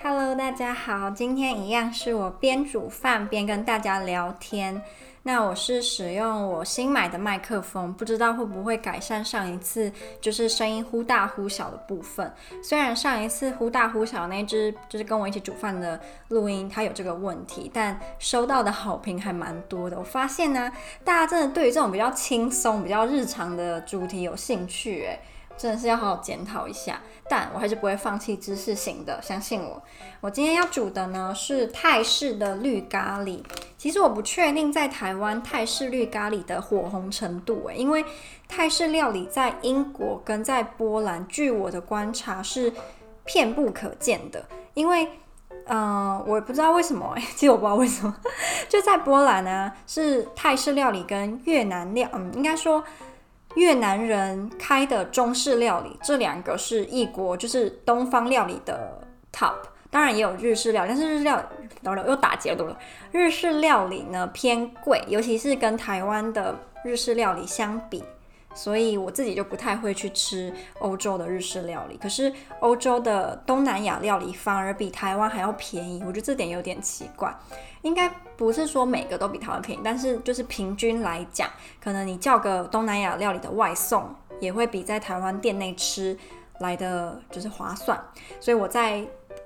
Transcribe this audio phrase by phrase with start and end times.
[0.00, 4.80] Hello，大家好，今天一样是我边煮饭边跟大家聊天。
[5.24, 12.32] 那我是使用我新买的麦克风，不知道会不会改善上一次就是声音忽大忽小的部分。
[12.62, 19.98] 虽然上一次忽大忽小那只就是跟我一起煮饭的录音，它有这个问题，但收到的好评还蛮多的。
[19.98, 20.70] 我发现呢，
[21.02, 25.20] 大家真的对于这种比较轻松、比较日常的主题有兴趣，诶。
[25.62, 29.80] 真的是要好好检讨一下，但我还是不会放弃知识型的，相信我。
[30.20, 33.40] 我今天要煮的呢是泰式的绿咖喱。
[33.78, 38.04] 其实我不确定在台湾泰式绿咖喱的火红程度，诶，因为
[38.48, 42.72] 泰式料理在英国跟在波兰，据我的观察是
[43.24, 44.44] 遍不可见的。
[44.74, 45.08] 因为，
[45.66, 48.16] 嗯、我也不知道为什么，诶， 其实我不知道为什么，
[48.68, 52.82] 就在波兰呢，是泰式料理跟越南料，嗯，应该说。
[53.56, 59.02] 越南人开的中式料理，这两个是异国，就是东方料理的
[59.32, 59.54] top。
[59.90, 61.36] 当然也有日式料理，但是日式料
[61.82, 62.78] 理又打结了。
[63.10, 68.02] 日式料理呢偏贵，尤其是跟台湾的日式料理相比。
[68.54, 77.34] 所以我自己就不太会去吃欧洲的日式料理，可是欧洲的东南亚料理反而比台湾还要便宜，我觉得这点有点奇怪。
[77.82, 81.48] 应该不是说每个都比台湾便宜，但是就是平均来讲，
[81.82, 86.16] 可能你叫个东南亚料理的外送，也会比在台湾店内吃
[86.60, 88.00] 来的就是划算。
[88.38, 89.04] 所以我在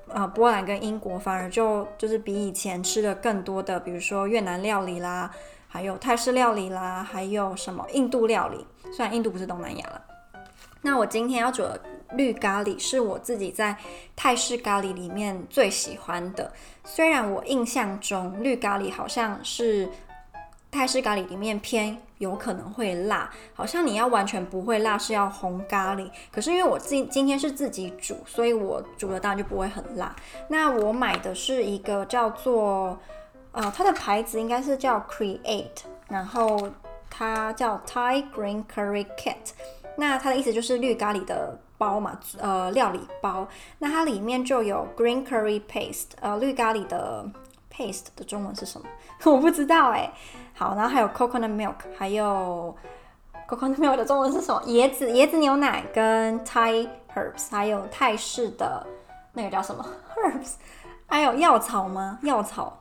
[0.08, 5.30] 呃波兰跟英国反而就就是比以前吃的更多的，比如说越南料理啦。
[5.76, 8.66] 还有泰式料理啦，还有什么印度料理？
[8.94, 10.00] 虽然印度不是东南亚了。
[10.80, 11.78] 那我今天要煮的
[12.12, 13.76] 绿咖喱是我自己在
[14.16, 16.50] 泰式咖喱里面最喜欢的。
[16.82, 19.86] 虽然我印象中绿咖喱好像是
[20.70, 26.10] 泰式咖喱里面偏有可能会辣，好像你要完全不会辣是要红咖喱。
[26.32, 30.16] 可是因为我今今天是自己煮，所以我煮的当然就不会很辣。
[30.48, 32.98] 那我买的是一个叫做。
[33.56, 36.68] 呃，它的牌子应该是叫 Create，然后
[37.08, 39.52] 它叫 Thai Green Curry Kit。
[39.96, 43.48] 那它的意思就是绿咖喱的包嘛，呃，料理包。
[43.78, 47.24] 那它里面就有 Green Curry Paste，呃，绿咖喱的
[47.74, 48.86] Paste 的中文是什么？
[49.24, 50.12] 我不知道哎。
[50.54, 52.76] 好，然后还有 Coconut Milk，还有
[53.48, 54.62] Coconut Milk 的中文是什么？
[54.66, 58.86] 椰子椰子牛奶跟 Thai Herbs，还有泰式的
[59.32, 59.82] 那个叫什么
[60.14, 60.56] Herbs？
[61.08, 62.18] 还有药草吗？
[62.22, 62.78] 药草。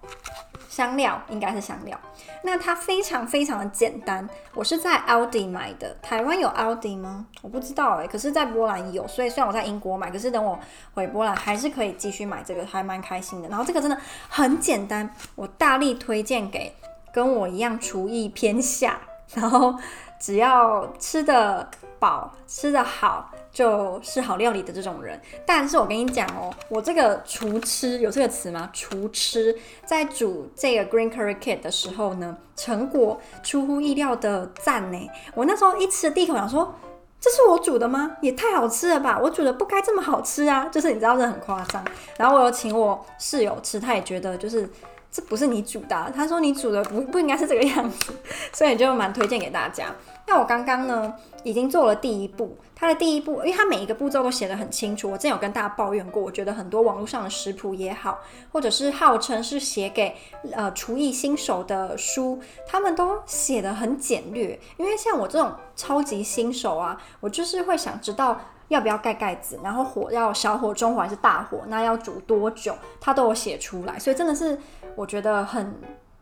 [0.69, 1.99] 香料应该是香料，
[2.43, 4.27] 那它非常非常的简单。
[4.53, 7.27] 我是在 Aldi 买的，台湾有 Aldi 吗？
[7.41, 8.07] 我不知道哎、欸。
[8.07, 10.59] 可是，在波兰有，所以虽然我在英国买，可是等我
[10.93, 13.49] 回波兰还是可以继续买这个，还蛮开心的。
[13.49, 13.97] 然后这个真的
[14.29, 16.73] 很简单，我大力推荐给
[17.13, 18.99] 跟我一样厨艺偏下，
[19.33, 19.75] 然后
[20.19, 23.31] 只要吃得饱、吃得好。
[23.55, 28.69] 就是好料理的这种人，但是我跟你讲哦，我这个厨痴有这个词吗？
[28.73, 29.55] 厨痴
[29.85, 35.09] 在煮这个 Green Curry Kit 的时候呢，成果出乎意料的赞呢。
[35.33, 36.75] 我那时候一吃第一口，想说
[37.17, 38.17] 这是我煮的吗？
[38.21, 39.17] 也太好吃了吧！
[39.23, 41.81] 我煮的不该这么好吃啊，就是你知道这很夸张。
[42.17, 44.69] 然后我有请我室友吃，他也觉得就是
[45.09, 48.11] 这不是你煮的啊，他说你煮的不不应该是这个样子，
[48.51, 49.95] 所以就蛮推荐给大家。
[50.27, 51.13] 那我刚刚呢，
[51.45, 52.57] 已经做了第一步。
[52.75, 55.09] 它的第一步，因为它每一个步骤都写得很清楚。
[55.09, 58.19] 我之前有跟大家抱怨过，我觉得很多网络上的食谱也好，
[58.51, 60.13] 或者是号称是写给
[60.51, 64.59] 呃厨艺新手的书，他们都写得很简略。
[64.75, 68.37] 因为像我这种超级新手啊，我就是会想知道
[68.67, 73.97] 要不要盖盖子，然后火要小火、中火还是大火，那要煮多久，它都有写出来。
[73.97, 74.59] 所以真的是
[74.95, 75.73] 我觉得很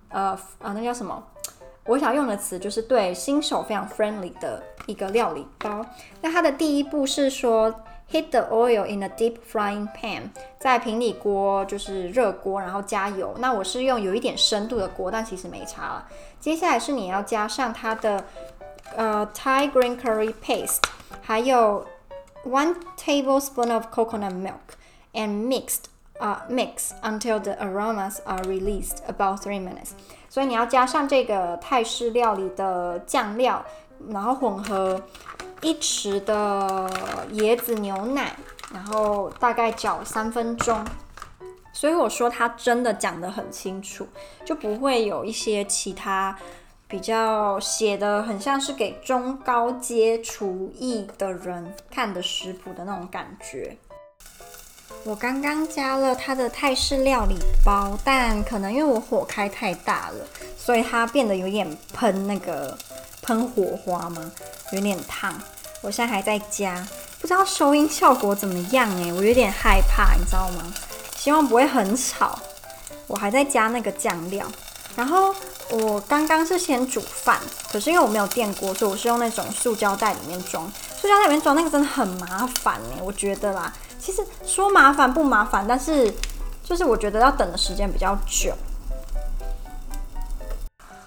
[0.10, 1.24] 呃啊，那叫什么？
[1.86, 5.86] 我想用的词就是对新手非常 friendly 的一个料理包。
[6.22, 7.74] 那它的第一步是说
[8.10, 10.22] ，heat the oil in a deep frying pan，
[10.60, 13.36] 在平底锅就是热锅，然后加油。
[13.40, 16.08] 那我是用有一点深度的锅，但其实没差了。
[16.40, 18.24] 接下来是你要加上它的
[18.96, 20.82] 呃 Thai green curry paste，
[21.22, 21.86] 还有
[22.46, 24.78] one tablespoon of coconut milk
[25.14, 25.84] and mixed
[26.20, 29.92] 啊、mix until the aromas are released about three minutes。
[30.30, 33.64] 所以你要加上这个泰式料理的酱料，
[34.10, 35.02] 然后混合
[35.62, 36.90] 一匙的
[37.34, 38.36] 椰子牛奶，
[38.74, 40.84] 然后大概搅三分钟。
[41.72, 44.08] 所以我说他真的讲得很清楚，
[44.46, 46.38] 就不会有一些其他
[46.88, 53.76] 比较写的很像是给中高阶厨艺的人看的食谱的那种感觉。
[55.06, 60.26] 我刚刚加了它的泰式料理包，但可能因为我火开太大了，
[60.58, 62.78] 所以它变得有点喷那个
[63.22, 64.32] 喷火花嘛，
[64.72, 65.34] 有点烫。
[65.82, 66.88] 我现在还在加，
[67.20, 70.74] 不知道收音效果怎么样诶，我有点害怕，你知道吗？
[71.18, 72.40] 希望不会很吵。
[73.08, 74.48] 我还在加那个酱料，
[74.96, 75.36] 然后
[75.70, 77.38] 我刚刚是先煮饭，
[77.70, 80.72] 可是因为我没有电锅，所以我是用那种塑胶袋里面装。
[80.96, 83.74] 塑胶袋里面装那个真的很麻烦诶，我觉得啦。
[84.04, 86.14] 其实说麻烦不麻烦，但是
[86.62, 88.54] 就是我觉得要等的时间比较久。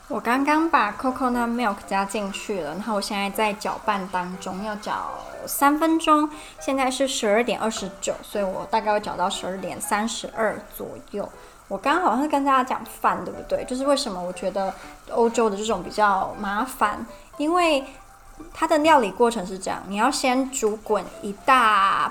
[0.09, 5.11] 我刚刚把 coconut milk 加进去了，然后我现在在搅拌当中，要搅
[5.45, 6.31] 三分钟。
[6.59, 11.29] 现在是十二点二十九，所以我大概要搅到十二点三十二左右。
[11.69, 13.63] 我刚好像是跟大家讲饭，对不对？
[13.67, 14.73] 就是为什么我觉得
[15.11, 17.05] 欧洲的这种比较麻烦，
[17.37, 17.85] 因为
[18.55, 22.11] 它的料理过程是这样：你要先煮滚一大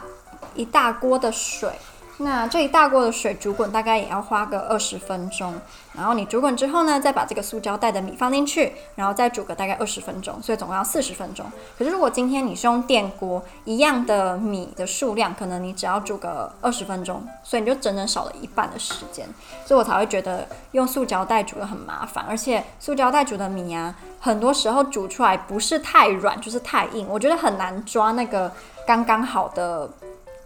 [0.55, 1.69] 一大锅的水。
[2.17, 5.53] 那这一大锅的水煮滚大概也要花个二十分钟，
[5.93, 11.45] 然后你煮滚之后呢，再把这个塑胶袋的米放进去，然后再煮个大概二十分钟，所以总共要四十分钟。
[11.77, 19.27] 可是如果今天你是用电锅，一样的米的数量，可能你只要煮个二十分钟，所以你就整整少了一半的时间，
[19.65, 28.49] 所以我才会觉得用塑胶袋煮的很麻烦，而且塑胶袋煮的米啊，很多时候煮出来不是太软就是太硬，我觉得很难抓那个
[28.87, 29.89] 刚刚好的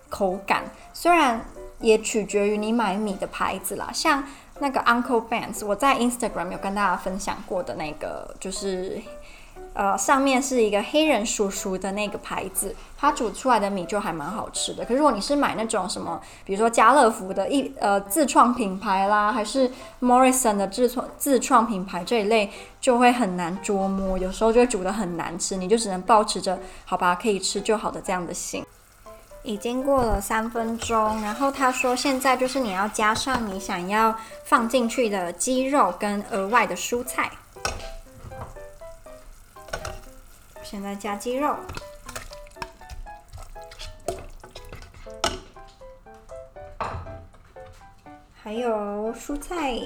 [0.09, 0.63] 口感，
[0.93, 1.41] 虽然。
[1.81, 4.21] 也取决于你买米的牌子啦，像
[4.59, 9.01] 那个 Uncle Ben's，我在 Instagram 有跟大家分享过的那个，就是
[9.73, 14.83] 呃上面是一个黑人叔叔的那个牌子，他煮出来的米就还蛮好吃的。
[14.83, 19.71] 可是如果你是买那种什么，比如说家乐福的一呃自创品牌啦，还是
[20.01, 22.51] Morrison 的自创自创品牌这一类，
[22.81, 28.65] 就会很难捉摸，有时候就会煮的很难吃，你就只能保持着好吧，可以吃就好的这样的心。
[29.49, 34.15] 已经过了三分钟，然后他说现在就是你要加上你想要
[34.45, 37.31] 放进去的鸡肉跟额外的蔬菜。
[40.61, 41.55] 现在加鸡肉，
[48.43, 49.79] 还有蔬菜。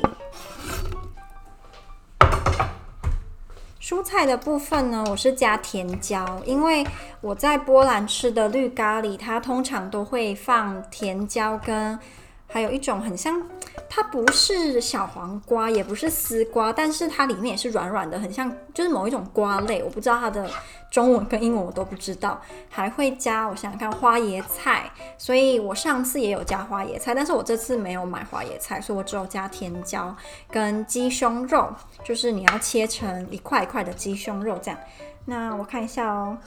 [3.84, 6.88] 蔬菜的部分呢，我是加甜椒，因为
[7.20, 12.00] 我在波兰吃的绿咖喱，它通常都会放甜椒跟。
[12.48, 13.42] 还有一种很像，
[13.90, 20.50] 它不是小黄瓜，也不是丝瓜，但是它里面也是软软的，很像就是某一种瓜类，我不知道它的
[20.92, 22.42] 中文跟英文我都不知道。
[22.70, 30.16] 还会加，我想想看，花椰菜，所以我上次也有加花椰菜，但是我这次没有买花椰菜，所以我只有加甜椒
[30.50, 31.68] 跟鸡胸肉，
[32.04, 34.80] 就是你要切成一块一块的鸡胸肉这样。
[35.26, 36.38] 那我看一下哦，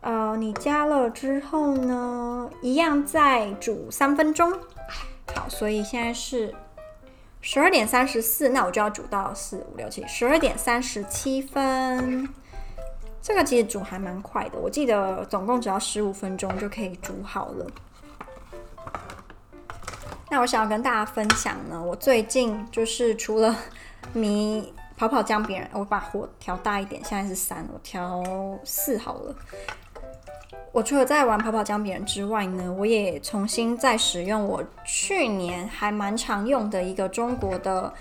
[0.00, 4.52] 呃，你加了之后呢，一样再煮三分钟。
[5.34, 6.54] 好，所以现在是
[7.48, 12.28] 十二点三十四，那我就要煮到四五六七，十二点三十七分。
[13.22, 17.66] 这个其实煮还蛮快的，我记得总共只要十五分钟就可以煮好了。
[20.28, 23.54] 那我想要跟大家分享呢，我最近就是除了
[24.12, 28.24] 迷跑跑姜饼人，我把火调大一点，现在是三，我调
[28.64, 29.32] 四好了。
[30.72, 37.92] 我除了在玩跑跑姜饼人之外呢，我也重新在使用我去年还蛮常用的一个中国的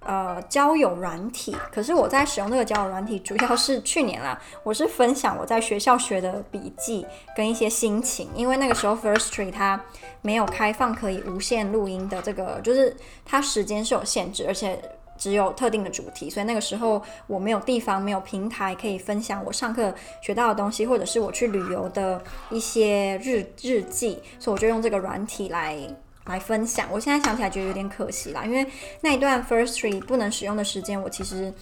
[0.00, 1.56] 呃交友软体。
[1.72, 9.80] 可是我在使用这个交友软体，主要是去年啦，我是分享我在学校学的笔记跟一些心情，因为那个时候 First Tree 它
[10.22, 14.82] 没有开放可以无限录音的这个，就是它时间是有限制，而且。
[15.16, 25.78] 只有特定的主题，所以那个时候我没有地方、没有平台可以分享我上课学到的东西，或者是我去旅游的一些日日记，所以我就用这个软体来
[26.26, 26.88] 来分享。
[26.90, 28.66] 我现在想起来觉得有点可惜啦，因为
[29.00, 31.52] 那一段 Firstory 不能使用的时间，我其实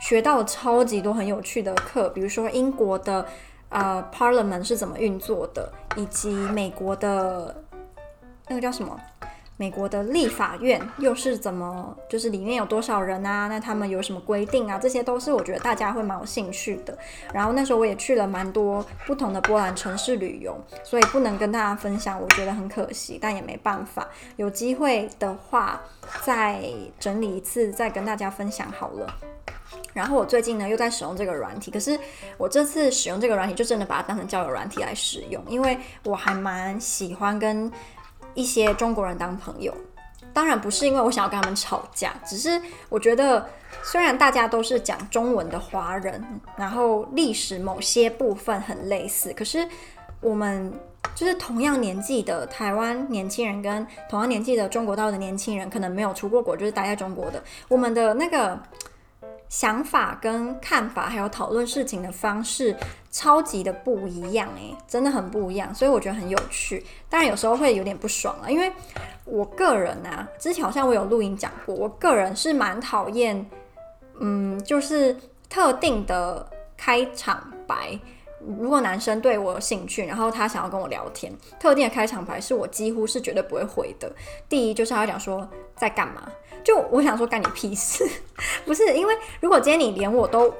[0.00, 3.26] 学到了超级多很有趣的课，比如说英国的
[3.68, 7.64] 呃 Parliament 是怎么运作的，以及美国的
[8.48, 8.98] 那个叫什么？
[9.58, 11.96] 美国的立法院又是怎么？
[12.10, 13.48] 就是里面有多少人啊？
[13.48, 14.78] 那他们有什么规定啊？
[14.78, 16.96] 这些都是我觉得大家会蛮有兴趣的。
[17.32, 24.06] 然后那时候我也去了蛮多不同的波兰城市旅游，所以不能跟大家分享，我觉得很可惜，但也没办法。
[24.36, 25.80] 有机会的话
[26.22, 26.62] 再
[27.00, 29.06] 整理一次，再跟大家分享好了。
[29.94, 31.98] 然后我最近呢又在使用这个软体，可是
[32.36, 37.72] 我这次使用这个软体就真的把它当成交友软体来使用，因为我还蛮喜欢跟。
[38.36, 39.74] 一些中国人当朋友，
[40.32, 43.48] 当然不是因为我想要跟他们吵架，只是我觉得
[43.82, 46.22] 虽然大家都是讲中文的华人，
[46.56, 49.66] 然后历史某些部分很类似，可是
[50.20, 50.72] 我们
[51.14, 58.60] 就是同样年纪的台湾年轻人跟同样年纪的中国大陆的年轻人，可能没有出过国，就是待在中国的，我们的那个
[59.48, 62.76] 想法跟看法，还有讨论事情的方式，
[63.10, 66.84] 超级的不一样诶，真的很不一样，所以我觉得很有趣。
[67.08, 68.72] 当然有时候会有点不爽啊，因为
[69.24, 73.46] 我个人啊，之前好像我有录音讲过，我个人是蛮讨厌，
[74.18, 75.16] 嗯，就是
[75.48, 77.98] 特定的开场白。
[78.60, 84.12] 如果男生对我有兴趣，然后他想要跟我聊天，特定的开场白是我几乎是绝对不会回的。
[84.48, 86.30] 第一就是他讲说在干嘛，
[86.66, 88.04] 就我想说干你屁事，
[88.66, 90.52] 不是因为如果今天你连我都。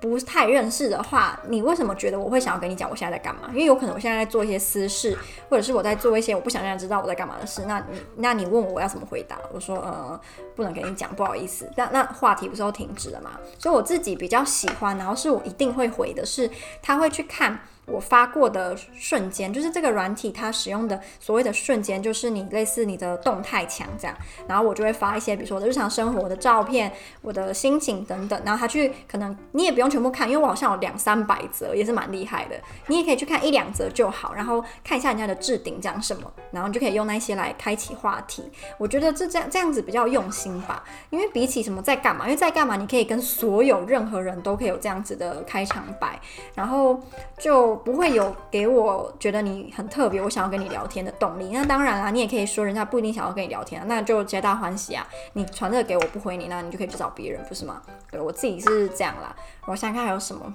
[0.00, 3.42] 不太认识的话，你为什么觉得我会想要跟你讲我现在在干嘛？
[3.50, 5.16] 因为有可能我现在在做一些私事，
[5.48, 7.62] 或者是我在做一些我不想让人知道我在干嘛的事。
[7.68, 9.38] 那你，那你问我我要怎么回答？
[9.54, 10.20] 我说呃，
[10.56, 11.70] 不能跟你讲，不好意思。
[11.76, 13.38] 那那话题不是都停止了吗？
[13.60, 16.50] 所以我自己比较喜欢，然后是我一定会回的是，
[16.82, 17.60] 他会去看。
[17.86, 38.48] 我发过的瞬间，就是这个软体它使用的所谓的瞬间，就是你类似你的动态墙这样，然后我就会发一些，比如说我的日常生活的照片、我的心情等等，然后他去可能你也不用全部看，因为我好像有两三百则，也是蛮厉害的，你也可以去看一两则就好，然后看一下人家的置顶讲什么，然后你就可以用那些来开启话题。
[38.78, 46.18] 我觉得这这样这样子比较用心吧，因为比起什么在干嘛，因为在干嘛你可以跟所有任何人都可以有这样子的开场白，
[46.54, 47.00] 然后
[47.38, 47.71] 就。
[47.74, 51.50] 不会有给我觉得你很特别，我想要跟你聊天的动力。
[51.52, 55.06] 那当然啦，你也可以说人家不一定想要跟你聊天啊，那就皆大欢喜啊。
[55.32, 57.82] 你传这个给我不回你，那你就可以去找别人，不是吗？
[58.10, 59.34] 对，我自己是这样啦。
[59.66, 60.54] 我想想看还有什么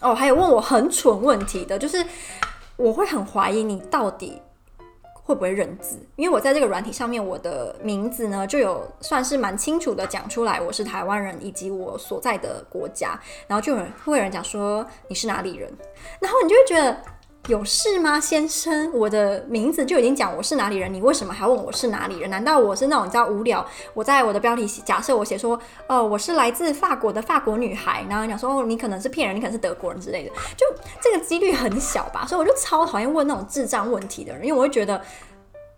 [0.00, 2.04] 哦，还有问我很蠢问题的，就是
[2.76, 4.40] 我会很怀疑你到底。
[5.24, 5.98] 会不会认字？
[6.14, 15.72] 因为我在这个软体上面，我的名字呢就有算是蛮清楚的讲出来，我是台湾人以及我所在的国家，然后就有人会有人讲说你是哪里人，
[16.20, 16.96] 然后你就会觉得。
[17.48, 18.90] 有事吗，先生？
[18.94, 22.30] 我的名字就已经讲我是哪里人，你为什么还问我是哪里人？
[22.30, 23.64] 难道我是那种你知道无聊？
[23.92, 30.64] 我在我的标题假设我写说，哦，我是来自法国的法国女孩，然后讲说，哦，你可能是骗人，你可能是德国人之类的，就
[31.02, 32.24] 这个几率很小吧？
[32.26, 34.98] 所以我就超讨厌问那种智障问题的人，因为我会觉得。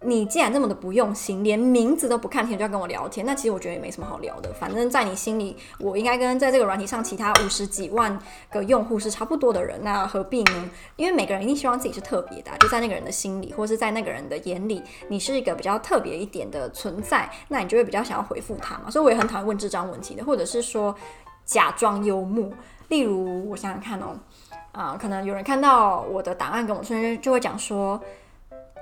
[0.03, 4.53] 你既然这么的不用心，连名字都不看天就要跟我聊天，那其实我觉得也没什么好聊的。
[4.53, 8.17] 反正，在你心里，我应该跟在这个软体上其他五十几万
[8.51, 10.71] 个用户是差不多的人，那何必呢？
[10.97, 18.91] 因为每个人一定希望自己是特别的，就在那个人的心里，或是在那个人的眼里，你是一个比较特别一点的存在，那你就会比较想要回复他嘛。
[18.91, 20.95] 所以我也很讨厌问智障问题的，或者是说
[21.47, 22.49] 假装幽默。
[22.89, 24.15] 例如，我想想看哦，
[24.73, 27.99] 啊、可能有人看到我的档案跟我说，就会讲说。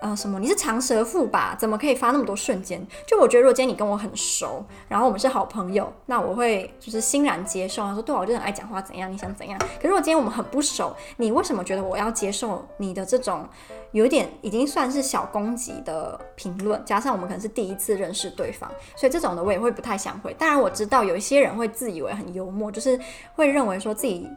[0.00, 0.38] 呃，什么？
[0.38, 1.56] 你是长舌妇吧？
[1.58, 2.86] 怎么可以发那么多瞬间？
[3.06, 7.82] 就我觉得，如果今天你跟我很熟，然后我们是好朋友，那我会就是欣然接受。
[7.84, 9.10] 他说：“对，我就很爱讲话，怎样？
[9.10, 13.48] 你想怎样？”可是如果今天我们很不熟，你为什么觉得我要接受你的这种
[13.92, 16.82] 有点已经算是小攻击的评论？
[16.84, 20.34] 加上我们可能是第一次认识对方，所以这种的我也会不太想回。
[20.34, 23.00] 当然我知道有一些人会自以为很幽默，就是
[23.34, 24.28] 会认为说自己。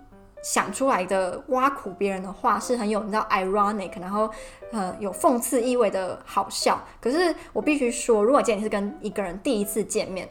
[0.44, 4.30] 想出来的挖苦别人的话是很有你知道 ironic，然后
[4.72, 6.82] 呃有讽刺意味的好笑。
[7.02, 10.30] 可是我必须说，如果今天你是跟一个人第一次见面，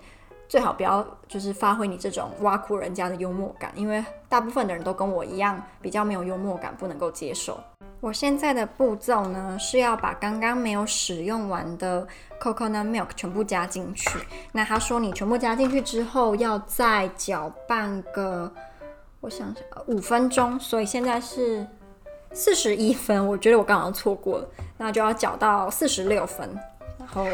[0.48, 7.58] 最好不要就是发挥你这种挖苦人家的幽默感，因为大部分的人都跟我一样比较没有幽默感，不能够接受。
[8.00, 12.06] 我现在的步骤呢是要把刚刚没有使用完的
[12.40, 14.18] coconut milk 全部加进去。
[14.52, 18.52] 那他说你全部加进去之后要再搅拌个。
[19.26, 21.66] 我想想，五分钟，所以现在是
[22.32, 23.26] 四十一分。
[23.26, 26.48] 我觉得我刚刚错过了，那就要搅到四十六分。
[26.96, 27.26] 然后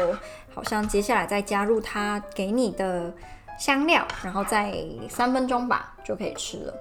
[0.51, 3.13] 好像接下来再加入他给你的
[3.59, 4.75] 香料，然后再
[5.07, 6.73] 三分钟吧就可以吃了。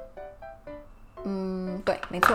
[1.24, 2.34] 嗯，对，没错。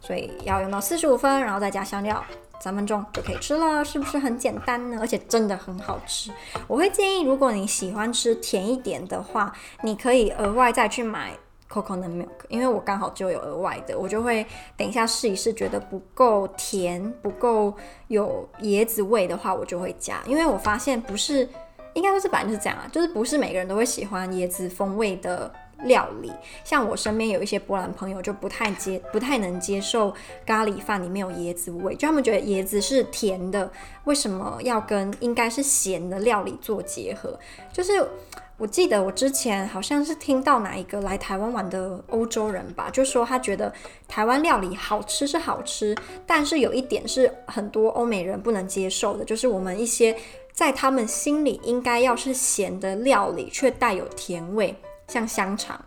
[0.00, 2.24] 所以要用到四十五分，然后再加香料，
[2.58, 4.96] 三分钟就可以吃了，是不是很简单呢？
[4.98, 6.30] 而且真的很好吃。
[6.66, 11.32] 我会建议，如果你喜欢吃甜一点的话，你可以额外再去买。
[11.74, 17.74] Coconut milk，因为我刚好就有额外的，我就会等一下试一试，觉得不够甜，不够
[18.06, 20.22] 有椰子味的话，我就会加。
[20.24, 21.48] 因为我发现不是，
[21.94, 25.52] 应该说是本来就是这样啊，就是不是每个人都会喜欢椰子风味的
[25.82, 26.32] 料理。
[26.62, 30.14] 像我身边有一些波兰朋友就不太接，不太能接受
[30.46, 33.68] 咖喱饭里面有椰子味，就他们觉得椰子是甜的，
[34.04, 37.36] 为什么要跟应该是咸的料理做结合？
[37.72, 38.08] 就是。
[38.56, 43.72] 我记得我之前好像是听到哪一个来台湾玩的欧洲人吧，就说他觉得
[44.06, 45.94] 台湾料理好吃是好吃，
[46.24, 50.16] 但是有一点是很多欧美人不能接受的，就是我们一些
[50.52, 54.74] 在他们心里应该要是咸的料理却带有甜味，
[55.08, 55.84] 像香肠。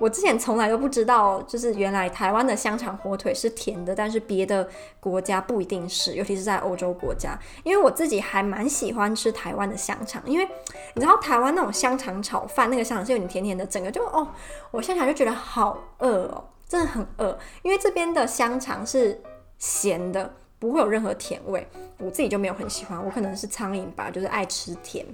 [0.00, 4.66] 我之前从来都不知道，就是原来台湾的香肠火腿是甜的，但是别的
[4.98, 7.38] 国家不一定是，尤其是在欧洲国家。
[7.62, 10.48] 因为我自己还蛮喜欢吃台湾的香肠，因为
[10.94, 14.26] 你知道台湾那种香肠炒饭，那个香肠是有点甜甜的，整个就哦，
[14.70, 17.38] 我现在就觉得好饿哦，真的很饿。
[17.60, 19.20] 因为这边的香肠是
[19.58, 22.98] 咸的，不会有任何甜味，我自己就没有很喜欢。
[23.04, 25.04] 我可能是苍蝇吧，就是爱吃甜。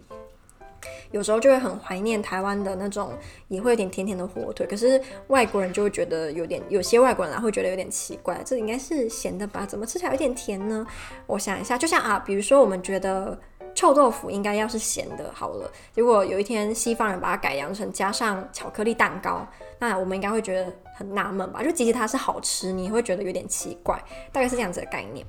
[1.11, 3.13] 有时候就会很怀念台湾的那种，
[3.49, 4.67] 也会有点甜甜的火腿。
[4.67, 9.65] 可是外国人就会觉得有点，有些外国人啊会觉得有点奇怪，这应该是咸的吧？
[9.67, 10.87] 怎么吃起来有点甜呢？
[11.27, 13.39] 我想一下，就像啊，比如说我们觉得
[13.75, 19.47] 臭豆腐应该要是咸的，好了，结果有一天西方人把它改良成加上巧克力蛋糕，
[19.79, 21.63] 那我们应该会觉得很纳闷吧？
[21.63, 24.03] 就即使它是好吃，你会觉得有点奇怪，
[24.33, 25.27] 大概是这样子的概念。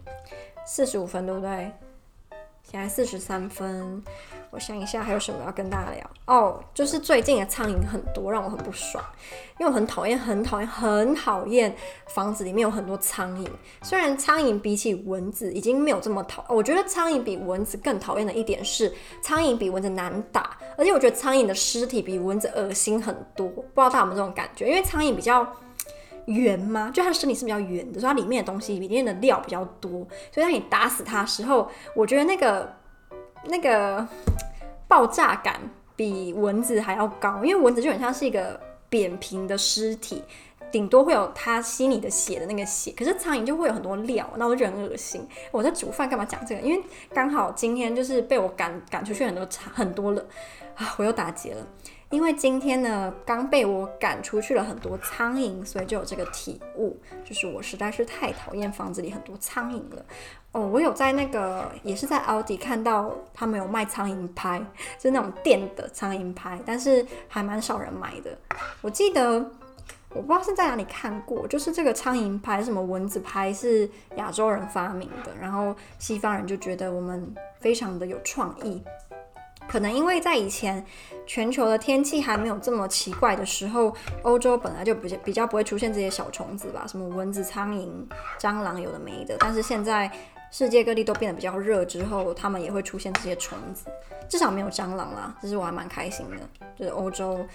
[0.66, 1.72] 四十五分，对不对？
[2.64, 4.04] 现在四十三分。
[4.58, 9.04] 我想一下，还有什么要跟大家聊哦就是最近的苍蝇很多，让我很不爽，
[9.60, 11.76] 因为我很讨厌、很讨厌、很讨厌
[12.08, 13.48] 房子里面有很多苍蝇。
[13.84, 23.48] 虽然苍蝇比起蚊子已经没有这么讨，我觉得苍蝇比蚊子更讨厌的一点是，苍蝇比蚊子难打，而且我觉得苍蝇的尸体比蚊子恶心很多。
[23.48, 24.68] 不知道大家有没有这种感觉？
[24.68, 25.48] 因为苍蝇比较
[26.26, 29.92] 圆嘛，就它的身体是比较圆的，所以它里面的东西里面的料比较多，
[30.32, 32.76] 所以当你打死它的时候，我觉得那个。
[33.50, 34.06] 那个
[34.88, 35.60] 爆炸感
[35.96, 40.24] 比蚊子还要高，因为蚊子就很像是一个扁平的尸体，
[40.72, 45.27] 顶多会有它吸你的血的那个血，可是苍蝇就会有很多料，那我就很恶心。
[45.51, 46.62] 我在煮饭干嘛讲这个？
[46.62, 46.82] 因为
[47.13, 50.25] 刚好今天就是被我赶赶出去很多很多了
[50.75, 51.67] 啊，我又打劫了。
[52.10, 60.06] 因为今天呢，刚被我赶出去了很多苍蝇，所以就有这个体悟，就是我实在是太讨厌房子里很多苍蝇了。
[60.54, 64.58] 哦，我有在那个也是在奥迪看到他们有卖苍蝇拍，
[64.98, 68.38] 就是那种电的苍蝇拍，但是还蛮少人买的。
[68.82, 69.34] 我记得
[70.10, 78.82] 我不知道是在哪里看过，就是这个苍蝇拍什么蚊子拍是亚洲人发明的，然后西方人就觉得我们非常的有创意。
[79.68, 80.84] 可能因为在以前
[81.26, 83.94] 全球的天气还没有这么奇怪的时候，
[84.24, 87.90] 欧洲本来就比较比较不会出现这些小虫子吧，什么蚊子、苍蝇、
[88.40, 89.36] 蟑螂，有的没的。
[89.40, 90.10] 但是现在
[90.52, 93.86] 世界各地都变得比较热之后，它们也会出现这些虫子，
[94.30, 96.38] 至少没有蟑螂啦，这是我还蛮开心的。
[96.78, 97.46] 就是欧洲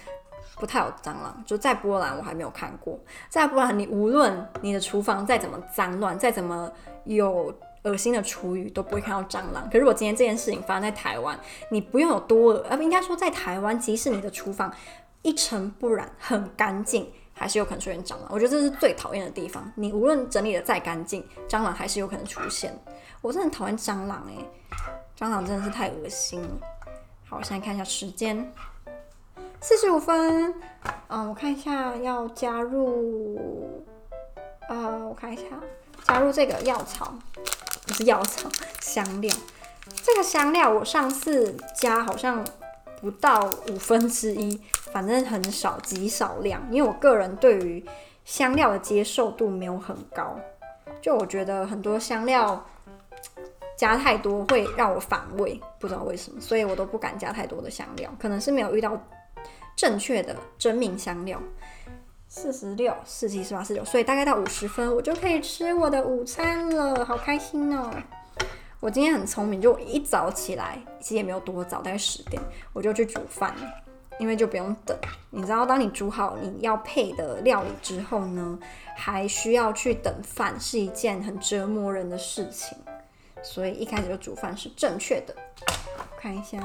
[0.59, 2.99] 不太有蟑螂，就在波兰我还没有看过。
[3.29, 6.71] 在波兰，你无论你的厨房再怎么脏乱，再怎么
[7.05, 7.53] 有。
[7.83, 9.65] 恶心的厨余都不会看到蟑螂。
[9.65, 14.73] 可是如果今天这件事情发生在台湾，你不用有多恶，呃，不应该说在台湾，即使你的厨房
[15.21, 18.27] 一尘不染、很干净，还是有可能出现蟑螂。
[18.29, 19.71] 我觉得这是最讨厌的地方。
[19.75, 22.73] 你无论整理的再干净，蟑螂还是有可能出现。
[23.21, 24.43] 我真的讨厌蟑螂哎、
[25.17, 26.49] 蟑螂真的是太恶心了。
[27.29, 28.51] 好，我现在看一下时间，
[29.61, 30.53] 四十五分。
[31.07, 33.85] 嗯，我看一下要加入，
[34.69, 35.43] 呃，我看一下
[36.05, 37.13] 加入这个药草。
[37.85, 38.49] 不是药草，
[38.79, 39.29] 香料。
[40.01, 42.41] 这个香料我上次加好像
[43.01, 44.57] 不到五分之一，
[44.93, 46.65] 反正很少，极少量。
[46.71, 47.85] 因为我个人对于
[48.23, 50.39] 香料的接受度没有很高，
[51.01, 52.65] 就我觉得很多香料
[53.75, 58.09] 加太多会让我反胃，不知道为什么，所以我都不敢加太多的香料。
[58.17, 58.97] 可能是没有遇到
[59.75, 61.37] 正确的真名香料。
[62.35, 67.91] 四十六、四七、四八、四九，所以大概到五十分，我就可以吃我的午餐了，好开心哦！
[68.79, 72.41] 我今天很聪明，就一早起来，其实也没有多早，大概十点，
[72.73, 73.53] 我就去煮饭，
[74.17, 74.97] 因为就不用等。
[75.29, 78.57] 你知道，当你煮好你要配的料理之后呢，
[78.95, 82.75] 还需要去等饭，是一件很折磨人的事情，
[83.43, 85.35] 所以一开始就煮饭是正确的。
[86.17, 86.59] 看一下，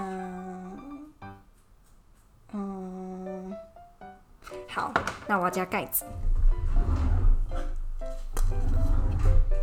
[2.55, 3.55] 嗯。
[4.69, 4.93] 好，
[5.27, 6.05] 那我要加盖子。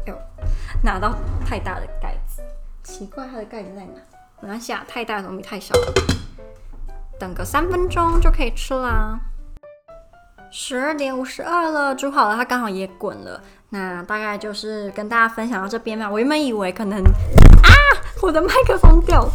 [0.06, 0.18] 哎呦，
[0.84, 2.42] 拿到太大的盖子，
[2.84, 3.94] 奇怪，它的盖子在哪？
[4.42, 5.94] 没关系啊，太大的总比太小的。
[7.18, 9.20] 等个三分钟就可以吃啦。
[10.52, 13.42] 十二点五十二了，煮好了，它刚好也滚了。
[13.70, 16.10] 那大概就是跟大家分享到这边吧。
[16.10, 17.72] 我原本以为可能啊，
[18.22, 19.32] 我的麦克风掉了。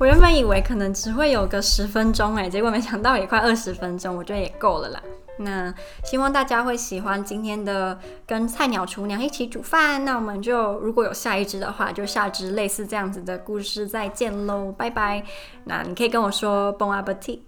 [0.00, 5.02] 我原本以为可能只会有个十分钟哎，结果没想到也快二十分钟，我觉得也够了啦。
[5.36, 5.72] 那
[6.04, 10.02] 希望大家会喜欢今天的跟菜鸟厨娘一起煮饭。
[10.02, 15.22] 那我们就如果有下一支的话，就下支类似这样子的故事再见喽，拜拜。
[15.64, 17.40] 那你可以跟我说 Bon appetit。